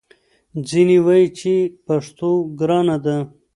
ځینې 0.69 0.97
وايي 1.05 1.27
چې 1.39 1.53
پښتو 1.85 2.31
ګرانه 2.59 2.97
ده 3.05 3.17